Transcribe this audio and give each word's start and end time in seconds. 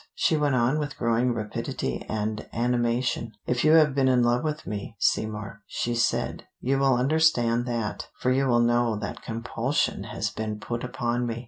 She 0.15 0.35
went 0.35 0.55
on 0.55 0.79
with 0.79 0.97
growing 0.97 1.31
rapidity 1.35 2.03
and 2.09 2.49
animation. 2.53 3.33
"If 3.45 3.63
you 3.63 3.73
have 3.73 3.93
been 3.93 4.07
in 4.07 4.23
love 4.23 4.43
with 4.43 4.65
me, 4.65 4.95
Seymour," 4.97 5.61
she 5.67 5.93
said, 5.93 6.47
"you 6.59 6.79
will 6.79 6.95
understand 6.95 7.67
that, 7.67 8.07
for 8.19 8.31
you 8.31 8.47
will 8.47 8.61
know 8.61 8.95
that 8.97 9.21
compulsion 9.21 10.05
has 10.05 10.31
been 10.31 10.59
put 10.59 10.83
upon 10.83 11.27
me. 11.27 11.39